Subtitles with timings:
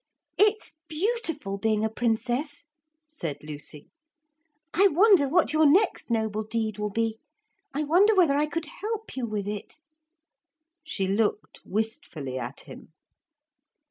[0.39, 2.63] 'It's beautiful being a Princess,'
[3.07, 3.91] said Lucy.
[4.73, 7.19] 'I wonder what your next noble deed will be.
[7.71, 9.75] I wonder whether I could help you with it?'
[10.83, 12.93] She looked wistfully at him.